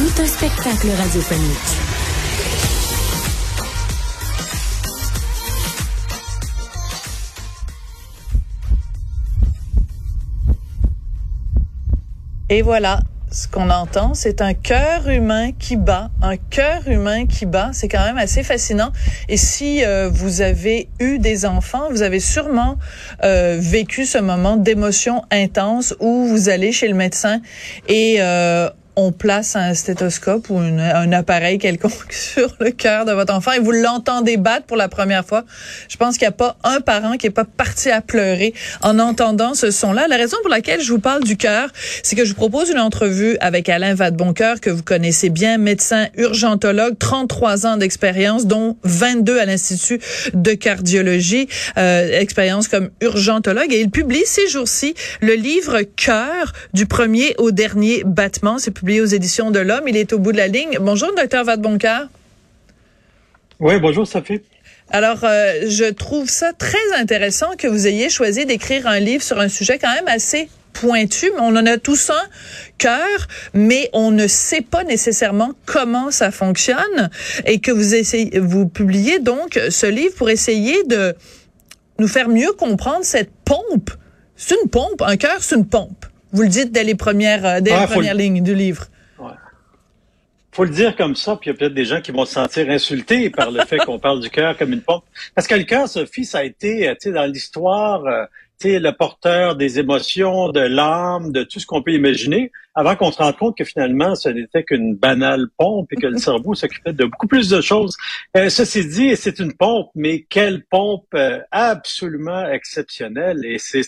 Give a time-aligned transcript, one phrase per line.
[0.00, 1.56] Tout un spectacle radiophonique.
[12.48, 13.00] Et voilà,
[13.30, 17.68] ce qu'on entend, c'est un cœur humain qui bat, un cœur humain qui bat.
[17.74, 18.92] C'est quand même assez fascinant.
[19.28, 22.78] Et si euh, vous avez eu des enfants, vous avez sûrement
[23.22, 27.42] euh, vécu ce moment d'émotion intense où vous allez chez le médecin
[27.86, 33.32] et euh, on place un stéthoscope ou un appareil quelconque sur le cœur de votre
[33.34, 35.44] enfant et vous l'entendez battre pour la première fois,
[35.88, 38.98] je pense qu'il n'y a pas un parent qui est pas parti à pleurer en
[38.98, 40.06] entendant ce son-là.
[40.08, 41.70] La raison pour laquelle je vous parle du cœur,
[42.02, 46.08] c'est que je vous propose une entrevue avec Alain Vadeboncoeur, que vous connaissez bien, médecin
[46.16, 50.00] urgentologue, 33 ans d'expérience, dont 22 à l'Institut
[50.34, 53.72] de cardiologie, euh, expérience comme urgentologue.
[53.72, 58.58] Et il publie ces jours-ci le livre Cœur du premier au dernier battement.
[58.58, 59.86] C'est publié aux éditions de l'Homme.
[59.86, 60.78] Il est au bout de la ligne.
[60.80, 62.08] Bonjour, docteur Vadeboncoeur.
[63.60, 64.40] Oui, bonjour, Sophie.
[64.90, 69.38] Alors, euh, je trouve ça très intéressant que vous ayez choisi d'écrire un livre sur
[69.38, 71.30] un sujet quand même assez pointu.
[71.38, 72.28] On en a tous un
[72.78, 77.10] cœur, mais on ne sait pas nécessairement comment ça fonctionne
[77.44, 81.14] et que vous essayez, vous publiez donc ce livre pour essayer de
[81.98, 83.90] nous faire mieux comprendre cette pompe.
[84.36, 85.02] C'est une pompe.
[85.02, 86.06] Un cœur, c'est une pompe.
[86.32, 88.86] Vous le dites dès les premières, euh, dès les premières lignes du livre.
[89.18, 89.32] Ouais.
[90.52, 92.34] Faut le dire comme ça, puis il y a peut-être des gens qui vont se
[92.34, 95.04] sentir insultés par le fait qu'on parle du cœur comme une pompe.
[95.34, 98.24] Parce que le cœur, Sophie, ça a été, euh, tu sais, dans l'histoire, euh,
[98.64, 103.18] le porteur des émotions, de l'âme, de tout ce qu'on peut imaginer, avant qu'on se
[103.18, 107.04] rende compte que finalement, ce n'était qu'une banale pompe et que le cerveau s'occupait de
[107.04, 107.96] beaucoup plus de choses.
[108.36, 113.44] Euh, ceci dit, c'est une pompe, mais quelle pompe euh, absolument exceptionnelle.
[113.44, 113.82] Et c'est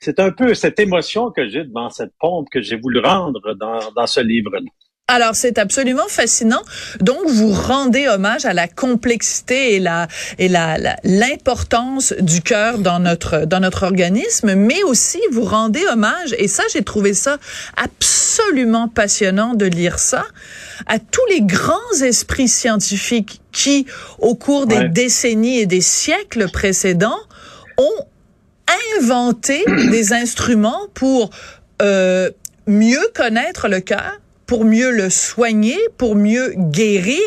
[0.00, 3.92] c'est un peu cette émotion que j'ai devant cette pompe que j'ai voulu rendre dans,
[3.94, 4.60] dans ce livre-là.
[5.10, 6.62] Alors c'est absolument fascinant.
[7.00, 10.06] Donc vous rendez hommage à la complexité et la
[10.38, 16.34] et la l'importance du cœur dans notre dans notre organisme, mais aussi vous rendez hommage
[16.36, 17.38] et ça j'ai trouvé ça
[17.78, 20.26] absolument passionnant de lire ça
[20.86, 23.86] à tous les grands esprits scientifiques qui
[24.18, 27.18] au cours des décennies et des siècles précédents
[27.78, 28.06] ont
[28.98, 31.30] inventé des instruments pour
[31.80, 32.30] euh,
[32.66, 34.18] mieux connaître le cœur
[34.48, 37.22] pour mieux le soigner, pour mieux guérir.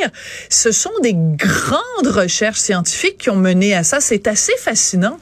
[0.49, 4.01] Ce sont des grandes recherches scientifiques qui ont mené à ça.
[4.01, 5.17] C'est assez fascinant.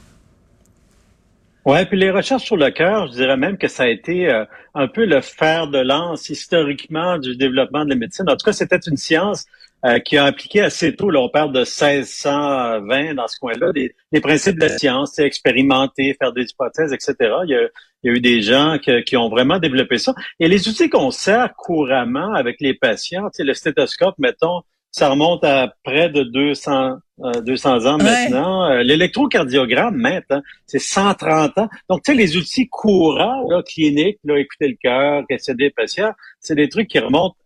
[1.66, 4.46] Ouais, puis les recherches sur le cœur, je dirais même que ça a été euh,
[4.74, 8.24] un peu le fer de lance historiquement du développement de la médecine.
[8.30, 9.44] En tout cas, c'était une science
[9.86, 14.20] euh, qui a appliqué assez tôt, là, on parle de 1620 dans ce coin-là, des,
[14.20, 17.14] principes de la science, expérimenter, faire des hypothèses, etc.
[17.44, 17.68] Il y a,
[18.02, 20.14] il y a eu des gens qui ont vraiment développé ça.
[20.38, 25.72] Et les outils qu'on sert couramment avec les patients, le stéthoscope, mettons, ça remonte à
[25.84, 26.96] près de 200,
[27.44, 28.64] 200 euh, ans maintenant.
[28.70, 31.68] Euh, l'électrocardiogramme, maintenant, c'est 130 ans.
[31.88, 36.12] Donc, tu sais, les outils courants, là, cliniques, là, écouter le cœur, questionner les patients,
[36.40, 37.36] c'est des trucs qui remontent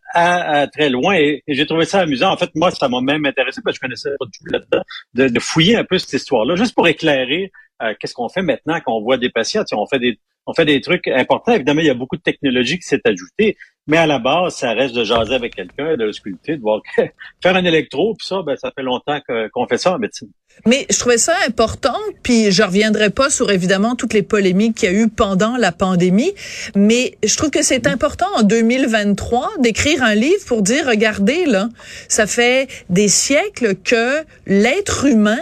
[0.72, 2.30] très loin et, j'ai trouvé ça amusant.
[2.30, 4.82] En fait, moi, ça m'a même intéressé parce que je connaissais pas tout là-dedans,
[5.14, 7.50] de, fouiller un peu cette histoire-là, juste pour éclairer
[7.82, 9.64] euh, qu'est-ce qu'on fait maintenant quand on voit des patients.
[9.72, 11.52] on fait des on fait des trucs importants.
[11.52, 14.72] Évidemment, il y a beaucoup de technologie qui s'est ajoutée, mais à la base, ça
[14.72, 16.80] reste de jaser avec quelqu'un, de le sculpter, de voir
[17.42, 19.18] faire un électro, puis ça, ben, ça fait longtemps
[19.52, 20.28] qu'on fait ça en médecine.
[20.66, 24.92] Mais je trouvais ça important, puis je reviendrai pas sur évidemment toutes les polémiques qu'il
[24.92, 26.32] y a eu pendant la pandémie,
[26.74, 31.68] mais je trouve que c'est important en 2023 d'écrire un livre pour dire, regardez là,
[32.08, 35.40] ça fait des siècles que l'être humain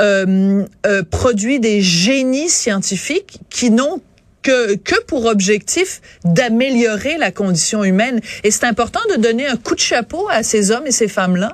[0.00, 4.00] euh, euh, produit des génies scientifiques qui n'ont
[4.42, 8.20] que, que pour objectif d'améliorer la condition humaine.
[8.44, 11.52] Et c'est important de donner un coup de chapeau à ces hommes et ces femmes-là.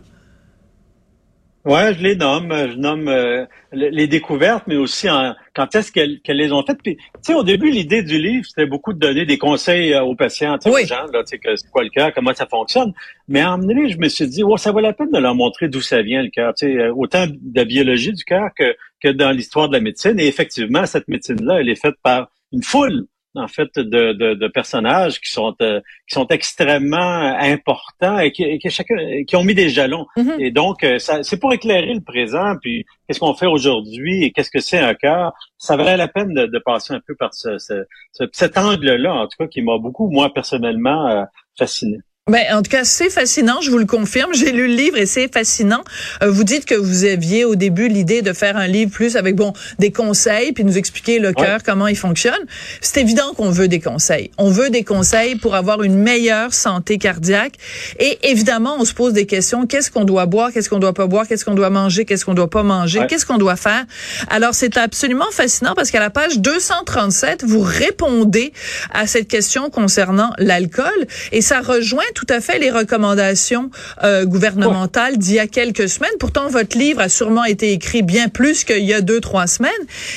[1.64, 6.20] Ouais, je les nomme, je nomme euh, les découvertes, mais aussi en, quand est-ce qu'elles
[6.28, 6.80] les ont faites.
[6.80, 10.04] Puis, tu sais, au début, l'idée du livre, c'était beaucoup de donner des conseils euh,
[10.04, 12.92] aux patients, aux gens, là, tu sais, c'est quoi le cœur, comment ça fonctionne.
[13.26, 15.66] Mais en donné, je me suis dit, oh, ça vaut la peine de leur montrer
[15.66, 16.54] d'où ça vient le cœur.
[16.54, 19.80] Tu sais, euh, autant de la biologie du cœur que que dans l'histoire de la
[19.80, 20.18] médecine.
[20.18, 23.06] Et effectivement, cette médecine-là, elle est faite par une foule
[23.37, 28.44] en fait de, de, de personnages qui sont euh, qui sont extrêmement importants et qui,
[28.44, 28.96] et qui, chacun
[29.26, 30.06] qui ont mis des jalons.
[30.16, 30.37] Mhm.
[30.38, 34.32] Et donc euh, ça, c'est pour éclairer le présent puis qu'est-ce qu'on fait aujourd'hui et
[34.32, 35.32] qu'est-ce que c'est un cœur.
[35.58, 37.84] Ça valait la peine de, de passer un peu par ce, ce,
[38.32, 41.25] cet angle-là en tout cas qui m'a beaucoup moi personnellement euh,
[41.58, 41.99] fasciné.
[42.28, 44.34] Ben, en tout cas, c'est fascinant, je vous le confirme.
[44.34, 45.84] J'ai lu le livre et c'est fascinant.
[46.25, 49.37] Euh, vous dites que vous aviez au début l'idée de faire un livre plus avec
[49.37, 52.34] bon des conseils puis nous expliquer le cœur comment il fonctionne.
[52.81, 54.32] C'est évident qu'on veut des conseils.
[54.38, 57.52] On veut des conseils pour avoir une meilleure santé cardiaque
[58.00, 61.06] et évidemment, on se pose des questions, qu'est-ce qu'on doit boire, qu'est-ce qu'on doit pas
[61.06, 63.84] boire, qu'est-ce qu'on doit manger, qu'est-ce qu'on doit pas manger, qu'est-ce qu'on doit faire?
[64.31, 68.52] Alors, c'est absolument fascinant parce qu'à la page 237, vous répondez
[68.93, 73.70] à cette question concernant l'alcool et ça rejoint tout à fait les recommandations
[74.02, 76.16] euh, gouvernementales d'il y a quelques semaines.
[76.18, 79.70] Pourtant, votre livre a sûrement été écrit bien plus qu'il y a deux, trois semaines.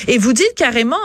[0.08, 0.96] Et vous dites carrément,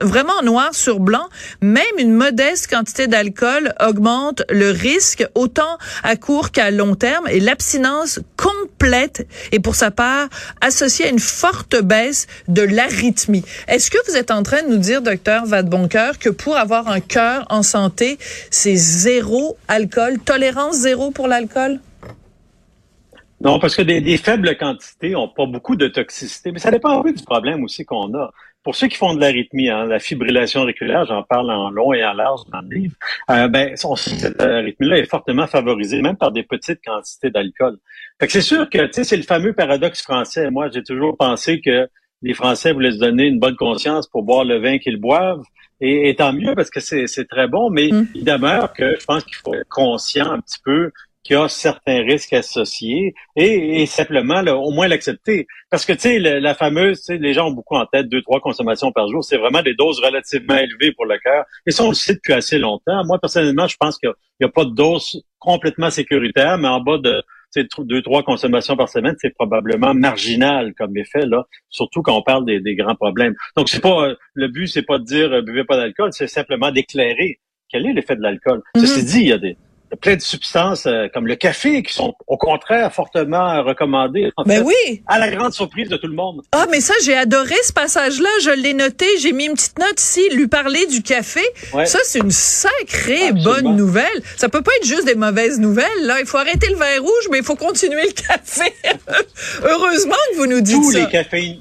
[0.00, 1.28] vraiment noir sur blanc,
[1.60, 7.40] même une modeste quantité d'alcool augmente le risque autant à court qu'à long terme et
[7.40, 10.28] l'abstinence complète est pour sa part
[10.62, 13.44] associée à une forte baisse de l'arythmie.
[13.66, 17.00] Est-ce que vous êtes en train de nous dire, docteur Vadeboncoeur, que pour avoir un
[17.00, 18.18] cœur en santé,
[18.50, 20.37] c'est zéro alcool, tolérance
[20.72, 21.80] zéro pour l'alcool?
[23.40, 27.02] Non, parce que des, faibles quantités ont pas beaucoup de toxicité, mais ça dépend un
[27.02, 28.32] peu du problème aussi qu'on a.
[28.64, 32.04] Pour ceux qui font de l'arythmie, hein, la fibrillation auriculaire, j'en parle en long et
[32.04, 32.94] en large dans le livre,
[33.30, 37.78] euh, ben, cette arythmie-là est fortement favorisée, même par des petites quantités d'alcool.
[38.20, 40.50] Fait que c'est sûr que, tu sais, c'est le fameux paradoxe français.
[40.50, 41.88] Moi, j'ai toujours pensé que
[42.22, 45.44] les Français voulaient se donner une bonne conscience pour boire le vin qu'ils boivent.
[45.80, 48.08] Et, tant mieux parce que c'est très bon, mais mm.
[48.14, 50.90] il demeure que je pense qu'il faut être conscient un petit peu
[51.22, 55.46] qu'il y a certains risques associés et, simplement au moins l'accepter.
[55.70, 58.92] Parce que tu sais, la, fameuse, les gens ont beaucoup en tête deux, trois consommations
[58.92, 59.22] par jour.
[59.22, 61.44] C'est vraiment des doses relativement élevées pour le cœur.
[61.66, 63.04] Et ça, on le sait depuis assez longtemps.
[63.04, 64.10] Moi, personnellement, je pense qu'il
[64.40, 67.22] n'y a, pas de dose complètement sécuritaire, mais en bas de
[67.78, 72.44] deux, trois consommations par semaine, c'est probablement marginal comme effet, là, surtout quand on parle
[72.44, 73.34] des, grands problèmes.
[73.56, 76.70] Donc, c'est pas le but, c'est pas de dire euh, buvez pas d'alcool, c'est simplement
[76.70, 78.62] d'éclairer quel est l'effet de l'alcool.
[78.74, 78.80] Mm-hmm.
[78.80, 79.56] Ceci dit, il y a des,
[79.90, 83.62] il y a plein de substances euh, comme le café qui sont au contraire fortement
[83.62, 84.30] recommandées.
[84.36, 85.02] En ben oui.
[85.06, 86.42] À la grande surprise de tout le monde.
[86.52, 88.28] Ah, mais ça, j'ai adoré ce passage-là.
[88.42, 89.06] Je l'ai noté.
[89.18, 90.28] J'ai mis une petite note ici.
[90.32, 91.40] Lui parler du café.
[91.86, 94.22] Ça, c'est une sacrée bonne nouvelle.
[94.36, 95.86] Ça peut pas être juste des mauvaises nouvelles.
[96.02, 98.72] Là, il faut arrêter le vin rouge, mais il faut continuer le café.
[99.62, 100.98] Heureusement que vous nous dites Tous ça.
[101.00, 101.58] les cafés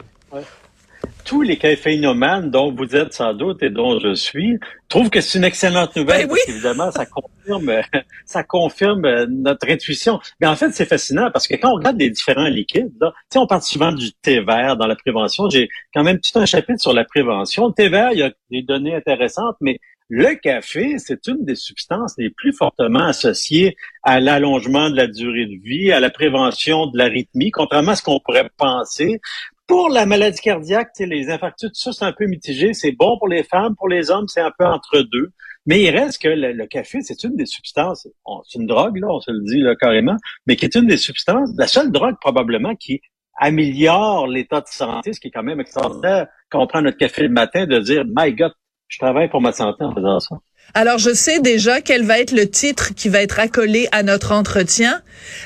[1.28, 4.58] tous les caféinomanes dont vous êtes sans doute et dont je suis
[4.88, 6.40] trouvent que c'est une excellente nouvelle ben oui.
[6.40, 7.06] parce qu'évidemment ça
[7.48, 7.82] confirme
[8.26, 10.20] ça confirme euh, notre intuition.
[10.40, 13.48] Mais en fait, c'est fascinant parce que quand on regarde les différents liquides, là, on
[13.48, 15.50] parle souvent du thé vert dans la prévention.
[15.50, 17.68] J'ai quand même tout un chapitre sur la prévention.
[17.68, 19.80] Le thé vert, il y a des données intéressantes, mais
[20.10, 25.46] le café, c'est une des substances les plus fortement associées à l'allongement de la durée
[25.46, 29.20] de vie, à la prévention de l'arythmie, contrairement à ce qu'on pourrait penser.
[29.68, 32.74] Pour la maladie cardiaque, les infarctus, tout ça, c'est un peu mitigé.
[32.74, 35.32] C'est bon pour les femmes, pour les hommes, c'est un peu entre deux.
[35.66, 38.08] Mais il reste que le, café, c'est une des substances,
[38.48, 40.16] c'est une drogue, là, on se le dit carrément,
[40.46, 43.02] mais qui est une des substances, la seule drogue probablement qui
[43.38, 47.24] améliore l'état de santé, ce qui est quand même extraordinaire quand on prend notre café
[47.24, 48.54] le matin, de dire, my God,
[48.88, 50.38] je travaille pour ma santé en faisant ça.
[50.74, 54.32] Alors, je sais déjà quel va être le titre qui va être accolé à notre
[54.32, 55.02] entretien.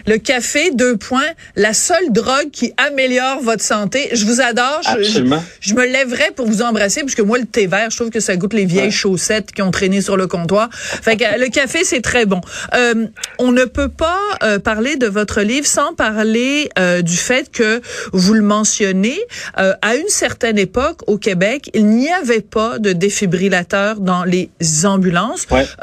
[0.06, 4.10] Le café, deux points, la seule drogue qui améliore votre santé.
[4.12, 4.82] Je vous adore.
[4.86, 5.44] Absolument.
[5.60, 8.36] Je, me lèverai pour vous embrasser, puisque moi, le thé vert, je trouve que ça
[8.36, 10.70] goûte les vieilles chaussettes qui ont traîné sur le comptoir.
[10.74, 12.42] Fait que le café, c'est très bon.
[12.74, 13.08] Euh,
[13.40, 17.82] on ne peut pas euh, parler de votre livre sans parler euh, du fait que
[18.12, 19.20] vous le mentionnez.
[19.56, 24.50] à une certaine époque, au Québec, il n'y avait pas de défibrillateur dans les
[24.84, 25.11] ambulances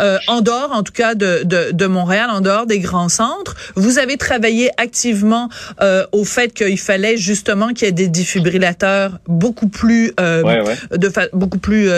[0.00, 3.54] euh, en dehors en tout cas de, de, de, Montréal, en dehors des grands centres.
[3.74, 5.48] Vous avez travaillé activement
[5.80, 11.10] euh, au fait qu'il fallait justement qu'il y ait des défibrillateurs beaucoup plus, euh, de
[11.32, 11.88] beaucoup plus,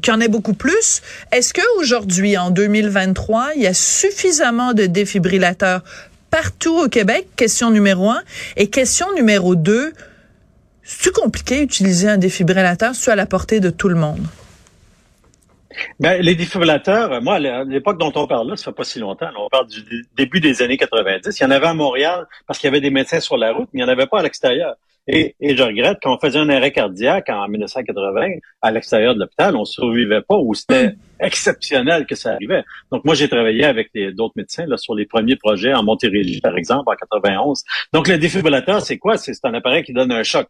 [0.06, 1.02] y en ait beaucoup plus.
[1.32, 5.82] Est-ce que aujourd'hui, en 2023, il y a suffisamment de défibrillateurs
[6.30, 7.26] partout au Québec?
[7.36, 8.22] Question numéro un.
[8.56, 9.92] Et question numéro deux.
[10.82, 14.26] C'est compliqué d'utiliser un défibrillateur, c'est à la portée de tout le monde?
[15.98, 19.30] Ben, les défibrillateurs, moi, à l'époque dont on parle là, ça fait pas si longtemps.
[19.36, 21.38] on parle du début des années 90.
[21.38, 23.68] Il y en avait à Montréal parce qu'il y avait des médecins sur la route,
[23.72, 24.74] mais il n'y en avait pas à l'extérieur.
[25.06, 28.28] Et, et, je regrette, quand on faisait un arrêt cardiaque en 1980
[28.60, 30.96] à l'extérieur de l'hôpital, on survivait pas ou c'était hmm.
[31.20, 32.64] exceptionnel que ça arrivait.
[32.92, 36.56] Donc moi, j'ai travaillé avec d'autres médecins là, sur les premiers projets en Montérégie, par
[36.56, 37.64] exemple, en 91.
[37.92, 39.16] Donc le défibrillateur, c'est quoi?
[39.16, 40.48] C'est un appareil qui donne un choc.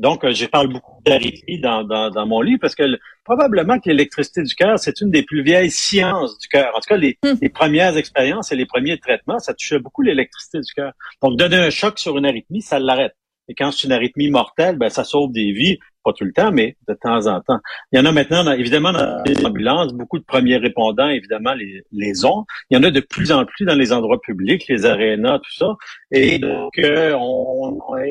[0.00, 2.84] Donc, euh, je parle beaucoup d'arythmie dans, dans, dans, mon livre parce que
[3.22, 6.72] probablement que l'électricité du cœur, c'est une des plus vieilles sciences du cœur.
[6.74, 7.34] En tout cas, les, hmm.
[7.42, 10.92] les premières expériences et les premiers traitements, ça touchait beaucoup l'électricité du cœur.
[11.22, 13.14] Donc, donner un choc sur une arythmie, ça l'arrête.
[13.50, 16.52] Et quand c'est une arythmie mortelle, ben, ça sauve des vies, pas tout le temps,
[16.52, 17.58] mais de temps en temps.
[17.90, 21.82] Il y en a maintenant, évidemment, dans les ambulances, beaucoup de premiers répondants, évidemment, les,
[21.90, 22.44] les ont.
[22.70, 25.52] Il y en a de plus en plus dans les endroits publics, les arénas, tout
[25.52, 25.74] ça.
[26.12, 27.18] Et donc, euh,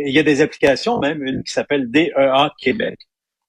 [0.06, 3.00] il y a des applications, même une qui s'appelle DEA Québec.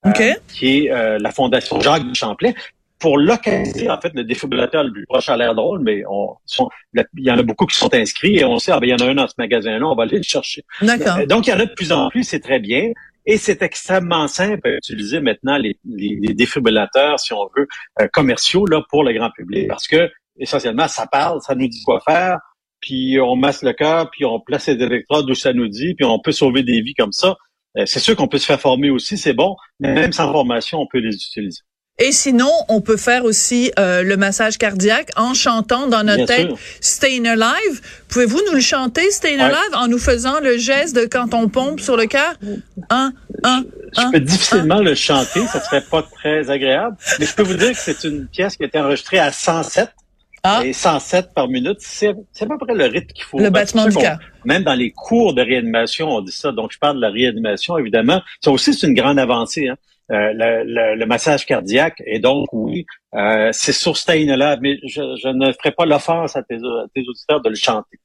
[0.06, 0.12] Euh,
[0.49, 2.52] qui est euh, la Fondation Jacques Champlain,
[3.00, 6.37] pour localiser en fait le défibrillateur le plus proche à l'air drôle, mais on,
[6.95, 8.95] il y en a beaucoup qui sont inscrits et on sait, ah, ben, il y
[8.95, 10.64] en a un dans ce magasin-là, on va aller le chercher.
[10.83, 11.16] D'accord.
[11.16, 12.92] Euh, donc, il y en a de plus en plus, c'est très bien.
[13.26, 17.66] Et c'est extrêmement simple à utiliser maintenant les, les, défibrillateurs, si on veut,
[18.00, 21.83] euh, commerciaux là pour le grand public, parce que essentiellement, ça parle, ça nous dit
[21.85, 22.38] quoi faire,
[22.80, 26.04] puis on masse le cœur, puis on place les électrodes où ça nous dit, puis
[26.04, 27.37] on peut sauver des vies comme ça.
[27.76, 30.80] Euh, c'est sûr qu'on peut se faire former aussi, c'est bon, mais même sans formation,
[30.80, 31.61] on peut les utiliser.
[32.00, 36.50] Et sinon, on peut faire aussi euh, le massage cardiaque en chantant dans notre tête
[36.80, 37.83] Staying Alive.
[38.09, 41.78] Pouvez-vous nous le chanter, Staying Alive, en nous faisant le geste de quand on pompe
[41.78, 42.35] sur le cœur?
[42.88, 43.12] Un,
[43.45, 43.64] un,
[43.97, 46.97] je, peux difficilement le chanter, ça serait pas très agréable.
[47.19, 49.90] Mais je peux vous dire que c'est une pièce qui a été enregistrée à 107.
[50.42, 50.62] Ah.
[50.64, 53.38] Et 107 par minute, c'est à peu près le rythme qu'il faut.
[53.38, 54.19] Le battement du cœur.
[54.47, 56.50] Même dans les cours de réanimation, on dit ça.
[56.50, 58.23] Donc, je parle de la réanimation, évidemment.
[58.42, 59.69] Ça aussi, c'est une grande avancée.
[59.69, 59.76] Hein.
[60.11, 62.02] Euh, le, massage cardiaque.
[62.05, 66.57] Et donc, oui, euh, c'est sur là mais je, ne ferai pas l'offense à tes,
[66.57, 67.99] auditeurs de le chanter.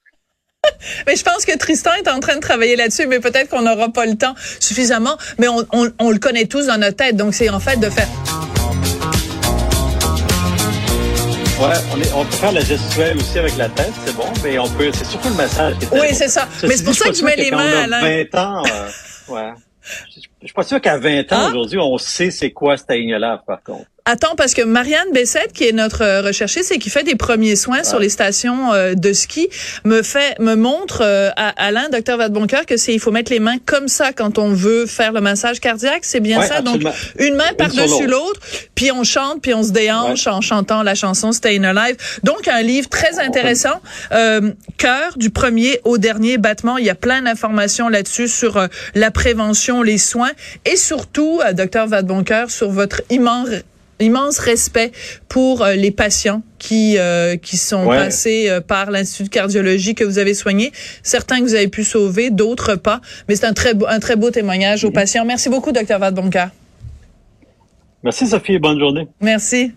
[1.07, 3.89] Mais je pense que Tristan est en train de travailler là-dessus, mais peut-être qu'on n'aura
[3.89, 5.15] pas le temps suffisamment.
[5.37, 8.07] Mais on, on, le connaît tous dans notre tête, donc c'est en fait de faire.
[11.59, 14.57] Ouais, on, est, on peut faire la gestuelle aussi avec la tête, c'est bon, mais
[14.57, 15.75] on peut, c'est surtout le massage.
[15.91, 16.47] oui, c'est ça.
[16.63, 19.53] mais c'est pour ça que je mets les mains 20 ans, euh, ouais.
[20.45, 21.47] Je suis pas sûr qu'à 20 ans, ah.
[21.49, 23.89] aujourd'hui, on sait c'est quoi Staying Alive, par contre.
[24.07, 27.55] Attends, parce que Marianne Bessette, qui est notre euh, recherchiste et qui fait des premiers
[27.55, 29.49] soins sur les stations euh, de ski,
[29.83, 33.39] me fait, me montre euh, à Alain, docteur Vadeboncoeur, que c'est il faut mettre les
[33.39, 36.05] mains comme ça quand on veut faire le massage cardiaque.
[36.05, 36.61] C'est bien ça.
[36.61, 36.83] Donc
[37.17, 38.39] une main par-dessus l'autre,
[38.75, 41.97] puis on chante, puis on se déhanche en chantant la chanson Staying Alive.
[42.21, 43.81] Donc un livre très intéressant.
[44.11, 46.77] Euh, cœur du premier au dernier battement.
[46.77, 50.31] Il y a plein d'informations là-dessus sur la prévention, les soins
[50.63, 53.49] et surtout, docteur Vadeboncoeur, sur votre immense
[53.99, 54.91] immense respect
[55.29, 60.03] pour euh, les patients qui euh, qui sont passés euh, par l'institut de cardiologie que
[60.03, 60.71] vous avez soigné,
[61.03, 64.15] certains que vous avez pu sauver, d'autres pas, mais c'est un très beau un très
[64.15, 65.25] beau témoignage aux patients.
[65.25, 66.49] Merci beaucoup docteur Vadeboncoeur.
[68.03, 69.07] Merci Sophie, bonne journée.
[69.21, 69.71] Merci.